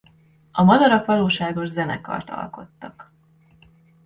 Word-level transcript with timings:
A 0.51 0.63
madarak 0.63 1.05
valóságos 1.05 1.69
zenekart 1.69 2.29
alkottak. 2.29 3.11